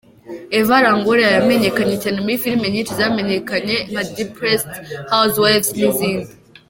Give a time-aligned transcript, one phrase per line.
[0.59, 4.67] Eva Longoria yamenyekanye cyane muri filime nyinshi zamenyekanye nka Desperate
[5.11, 6.31] House wives n’izindi.